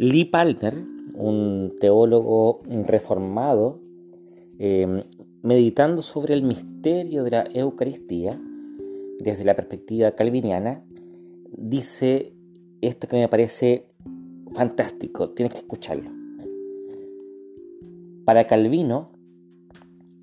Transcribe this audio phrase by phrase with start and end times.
[0.00, 0.80] Lee Palmer,
[1.16, 3.80] un teólogo reformado,
[4.60, 5.02] em,
[5.42, 8.40] meditando sobre el misterio de la Eucaristía
[9.18, 10.84] desde la perspectiva calviniana,
[11.50, 12.32] dice
[12.80, 13.88] esto que me parece
[14.54, 16.12] fantástico, tienes que escucharlo.
[18.24, 19.10] Para Calvino,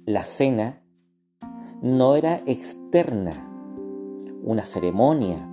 [0.05, 0.84] la cena
[1.82, 3.34] no era externa,
[4.41, 5.49] una ceremonia,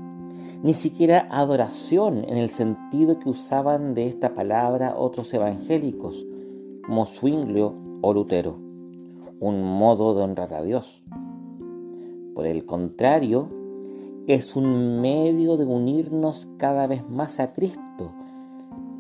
[0.63, 6.25] ni siquiera adoración en el sentido que usaban de esta palabra otros evangélicos,
[6.87, 8.59] como Zwinglio o Lutero,
[9.41, 11.03] un modo de honrar a Dios.
[12.35, 13.49] Por el contrario,
[14.29, 18.13] es un medio de unirnos cada vez más a Cristo,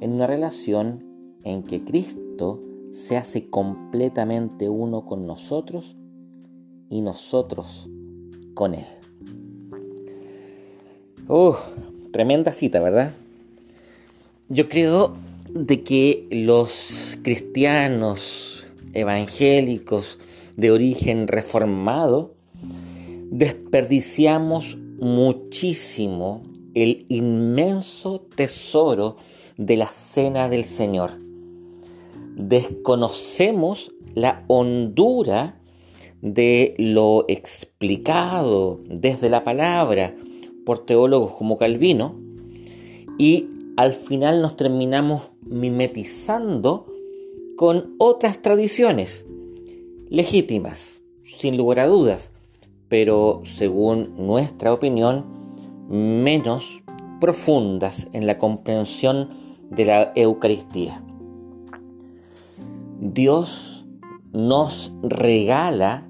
[0.01, 1.05] en una relación
[1.45, 2.60] en que Cristo
[2.91, 5.97] se hace completamente uno con nosotros
[6.88, 7.88] y nosotros
[8.55, 8.87] con Él.
[11.28, 11.54] Uh,
[12.10, 13.12] tremenda cita, ¿verdad?
[14.48, 15.15] Yo creo
[15.48, 20.18] de que los cristianos evangélicos
[20.56, 22.34] de origen reformado
[23.30, 26.42] desperdiciamos muchísimo
[26.74, 29.16] el inmenso tesoro
[29.57, 31.12] de la cena del Señor.
[32.36, 35.60] Desconocemos la hondura
[36.20, 40.16] de lo explicado desde la palabra
[40.65, 42.15] por teólogos como Calvino
[43.18, 46.87] y al final nos terminamos mimetizando
[47.57, 49.27] con otras tradiciones
[50.09, 52.30] legítimas, sin lugar a dudas,
[52.88, 55.24] pero según nuestra opinión,
[55.88, 56.82] menos
[57.21, 59.30] profundas en la comprensión
[59.71, 61.02] de la Eucaristía.
[63.01, 63.87] Dios
[64.32, 66.09] nos regala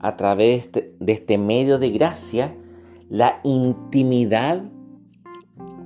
[0.00, 2.56] a través de este medio de gracia
[3.08, 4.62] la intimidad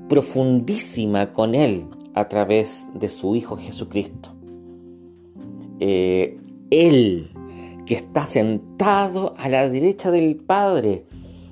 [0.08, 4.30] profundísima con Él a través de su Hijo Jesucristo.
[5.80, 6.36] Eh,
[6.70, 7.30] él
[7.86, 11.06] que está sentado a la derecha del Padre,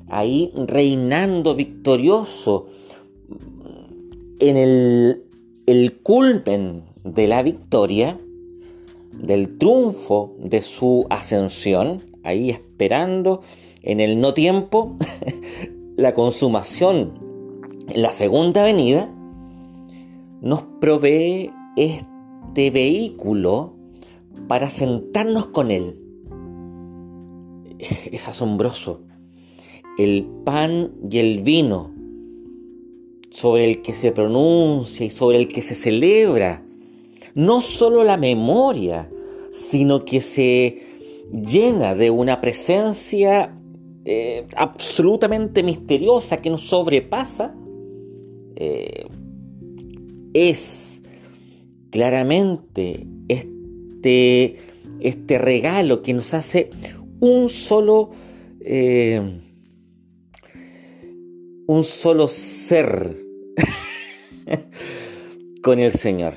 [0.08, 2.66] ahí reinando victorioso
[4.38, 5.24] en el,
[5.66, 8.18] el culmen de la victoria,
[9.12, 13.40] del triunfo de su ascensión, ahí esperando
[13.86, 14.96] en el no tiempo
[15.96, 17.18] la consumación,
[17.94, 19.08] la segunda venida,
[20.42, 23.76] nos provee este vehículo
[24.48, 25.94] para sentarnos con Él.
[27.78, 29.02] Es asombroso.
[29.98, 31.94] El pan y el vino
[33.30, 36.64] sobre el que se pronuncia y sobre el que se celebra,
[37.34, 39.10] no solo la memoria,
[39.50, 40.82] sino que se
[41.32, 43.56] llena de una presencia
[44.08, 47.56] eh, absolutamente misteriosa que nos sobrepasa,
[48.54, 49.04] eh,
[50.32, 51.02] es
[51.90, 54.58] claramente este,
[55.00, 56.70] este regalo que nos hace
[57.18, 58.10] un solo,
[58.60, 59.40] eh,
[61.66, 63.24] un solo ser
[65.64, 66.34] con el Señor.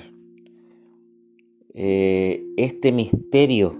[1.71, 3.77] este misterio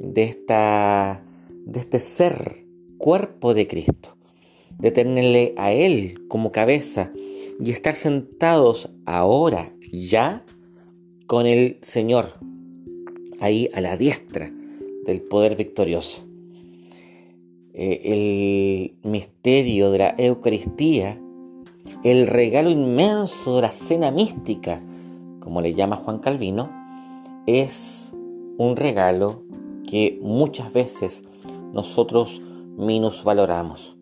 [0.00, 1.22] de, esta,
[1.66, 2.63] de este ser
[3.04, 4.16] cuerpo de Cristo,
[4.78, 7.12] de tenerle a Él como cabeza
[7.60, 10.42] y estar sentados ahora ya
[11.26, 12.38] con el Señor,
[13.40, 14.50] ahí a la diestra
[15.04, 16.26] del poder victorioso.
[17.74, 18.00] Eh,
[19.02, 21.20] el misterio de la Eucaristía,
[22.04, 24.82] el regalo inmenso de la cena mística,
[25.40, 26.70] como le llama Juan Calvino,
[27.46, 28.14] es
[28.56, 29.42] un regalo
[29.86, 31.22] que muchas veces
[31.74, 32.40] nosotros
[33.24, 33.96] valoramos.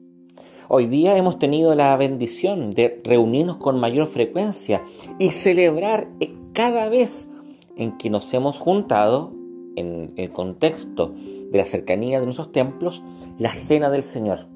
[0.69, 4.83] Hoy día hemos tenido la bendición de reunirnos con mayor frecuencia
[5.19, 6.09] y celebrar
[6.55, 7.29] cada vez
[7.77, 9.33] en que nos hemos juntado,
[9.77, 11.15] en el contexto
[11.51, 13.03] de la cercanía de nuestros templos,
[13.39, 14.49] la cena del Señor.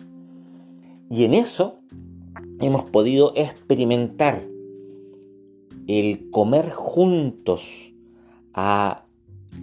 [1.10, 1.80] Y en eso
[2.60, 4.42] hemos podido experimentar
[5.86, 7.94] el comer juntos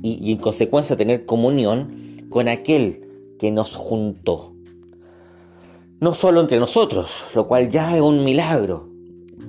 [0.02, 4.54] y en consecuencia tener comunión con aquel que nos juntó.
[6.00, 8.90] No solo entre nosotros, lo cual ya es un milagro.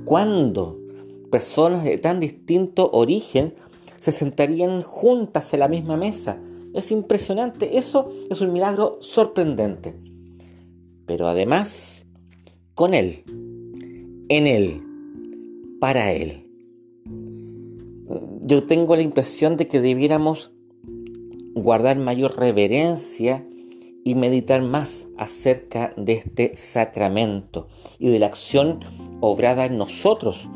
[0.04, 0.78] ¿Cuándo
[1.30, 3.54] personas de tan distinto origen
[3.98, 6.40] se sentarían juntas en la misma mesa?
[6.74, 9.96] Es impresionante, eso es un milagro sorprendente.
[11.06, 12.06] Pero además,
[12.74, 13.24] con Él,
[14.28, 14.82] en Él,
[15.80, 16.50] para Él.
[18.42, 20.52] Yo tengo la impresión de que debiéramos
[21.54, 23.46] guardar mayor reverencia
[24.04, 27.68] y meditar más acerca de este sacramento
[27.98, 28.80] y de la acción
[29.20, 30.48] obrada en nosotros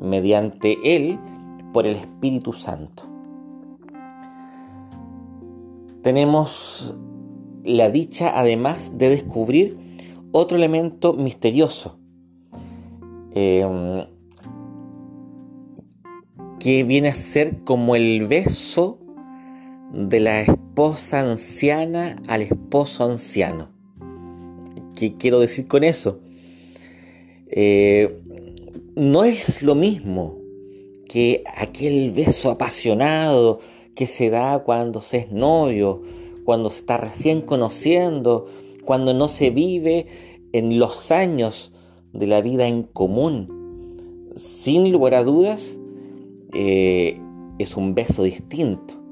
[0.00, 1.18] mediante Él
[1.72, 3.04] por el Espíritu Santo.
[6.02, 6.96] Tenemos
[7.64, 9.78] la dicha además de descubrir
[10.32, 11.98] otro elemento misterioso
[13.34, 14.06] eh,
[16.60, 19.03] que viene a ser como el beso
[19.94, 23.70] de la esposa anciana al esposo anciano.
[24.96, 26.20] ¿Qué quiero decir con eso?
[27.48, 28.16] Eh,
[28.96, 30.38] no es lo mismo
[31.08, 33.60] que aquel beso apasionado
[33.94, 36.02] que se da cuando se es novio,
[36.44, 38.46] cuando se está recién conociendo,
[38.84, 40.06] cuando no se vive
[40.52, 41.72] en los años
[42.12, 44.32] de la vida en común.
[44.34, 45.78] Sin lugar a dudas,
[46.52, 47.20] eh,
[47.60, 49.03] es un beso distinto,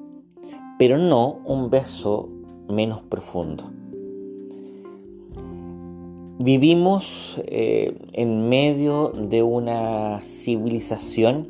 [0.79, 2.29] pero no un beso
[2.69, 3.71] menos profundo.
[6.39, 11.49] Vivimos eh, en medio de una civilización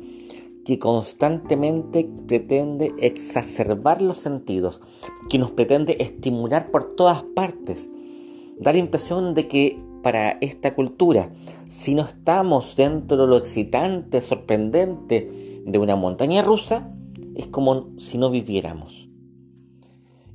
[0.65, 4.81] que constantemente pretende exacerbar los sentidos,
[5.29, 7.89] que nos pretende estimular por todas partes.
[8.59, 11.31] Da la impresión de que para esta cultura,
[11.67, 16.93] si no estamos dentro de lo excitante, sorprendente de una montaña rusa,
[17.35, 19.09] es como si no viviéramos.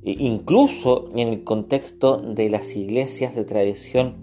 [0.03, 4.15] E incluso en el contexto de las iglesias de tradición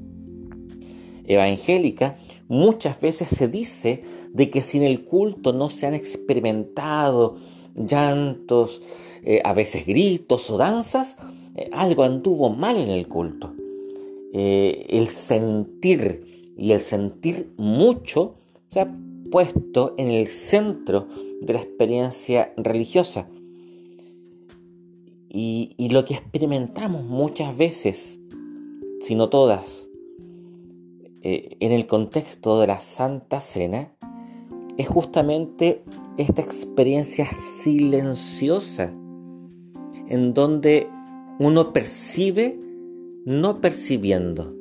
[1.27, 2.19] evangélica,
[2.49, 4.03] muchas veces se dice
[4.33, 7.37] de que si en el culto no se han experimentado
[7.75, 8.83] llantos,
[9.23, 11.17] eh, a veces gritos o danzas,
[11.57, 13.55] eh, algo anduvo mal en el culto.
[14.33, 18.35] Eh, el sentir y el sentir mucho
[18.67, 18.97] se ha
[19.31, 21.09] puesto en el centro
[21.41, 23.29] de la experiencia religiosa.
[25.39, 28.21] Y lo que experimentamos muchas veces,
[29.01, 29.87] si no todas,
[31.29, 33.93] eh, en el contexto de la Santa Cena
[34.79, 35.83] es justamente
[36.19, 38.95] esta experiencia silenciosa
[40.07, 40.89] en donde
[41.41, 42.61] uno percibe
[43.25, 44.55] no percibiendo,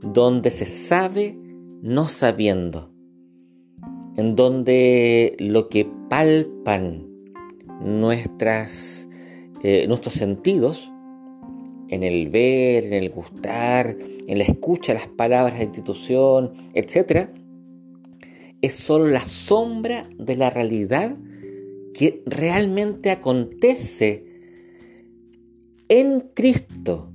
[0.00, 1.38] donde se sabe
[1.82, 2.90] no sabiendo,
[4.16, 7.06] en donde lo que palpan
[7.82, 9.06] nuestras,
[9.66, 10.92] eh, nuestros sentidos
[11.88, 13.96] en el ver, en el gustar,
[14.26, 17.30] en la escucha de las palabras la institución, etc.,
[18.60, 21.16] es solo la sombra de la realidad
[21.94, 24.26] que realmente acontece
[25.88, 27.10] en Cristo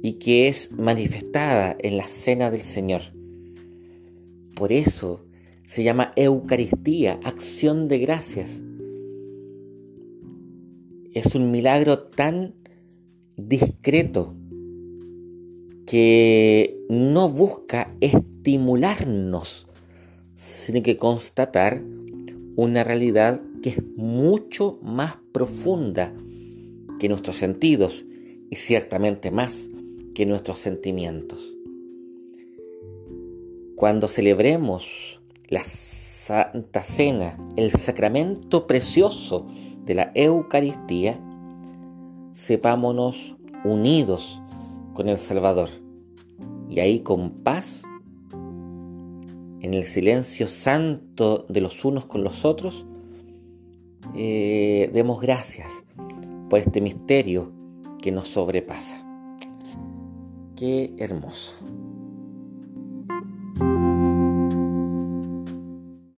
[0.00, 3.02] y que es manifestada en la cena del Señor.
[4.54, 5.24] Por eso
[5.64, 8.62] se llama Eucaristía, acción de gracias.
[11.14, 12.54] Es un milagro tan
[13.36, 14.34] discreto
[15.86, 19.68] que no busca estimularnos,
[20.34, 21.84] sino que constatar
[22.56, 26.12] una realidad que es mucho más profunda
[26.98, 28.04] que nuestros sentidos
[28.50, 29.68] y ciertamente más
[30.16, 31.54] que nuestros sentimientos.
[33.76, 39.46] Cuando celebremos la Santa Cena, el sacramento precioso
[39.84, 41.20] de la Eucaristía,
[42.32, 44.40] sepámonos unidos
[44.94, 45.68] con el Salvador.
[46.68, 47.82] Y ahí con paz,
[49.60, 52.86] en el silencio santo de los unos con los otros,
[54.14, 55.84] eh, demos gracias
[56.50, 57.52] por este misterio
[58.00, 59.00] que nos sobrepasa.
[60.56, 61.56] Qué hermoso.